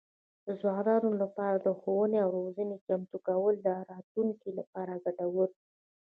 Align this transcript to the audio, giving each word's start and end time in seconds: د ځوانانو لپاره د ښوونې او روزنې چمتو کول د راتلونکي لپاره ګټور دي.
د 0.45 0.47
ځوانانو 0.61 1.09
لپاره 1.21 1.57
د 1.59 1.67
ښوونې 1.79 2.17
او 2.23 2.29
روزنې 2.37 2.75
چمتو 2.85 3.17
کول 3.27 3.55
د 3.61 3.67
راتلونکي 3.91 4.49
لپاره 4.59 5.01
ګټور 5.05 5.49
دي. 5.57 5.65